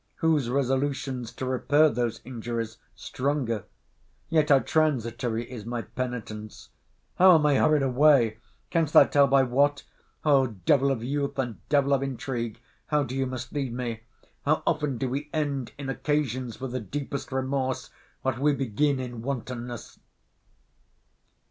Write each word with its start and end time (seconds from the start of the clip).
Whose 0.15 0.49
resolutions 0.49 1.31
to 1.33 1.45
repair 1.45 1.87
those 1.87 2.21
injuries 2.25 2.77
stronger?—Yet 2.95 4.49
how 4.49 4.57
transitory 4.57 5.43
is 5.51 5.63
my 5.63 5.83
penitence!—How 5.83 7.35
am 7.35 7.45
I 7.45 7.57
hurried 7.57 7.83
away—Canst 7.83 8.93
thou 8.93 9.03
tell 9.03 9.27
by 9.27 9.43
what?—O 9.43 10.47
devil 10.65 10.89
of 10.89 11.03
youth, 11.03 11.37
and 11.37 11.59
devil 11.69 11.93
of 11.93 12.01
intrigue, 12.01 12.59
how 12.87 13.03
do 13.03 13.15
you 13.15 13.27
mislead 13.27 13.73
me!—How 13.75 14.63
often 14.65 14.97
do 14.97 15.07
we 15.07 15.29
end 15.33 15.71
in 15.77 15.87
occasions 15.87 16.55
for 16.55 16.67
the 16.67 16.79
deepest 16.79 17.31
remorse, 17.31 17.91
what 18.23 18.39
we 18.39 18.55
begin 18.55 18.99
in 18.99 19.21
wantonness! 19.21 19.99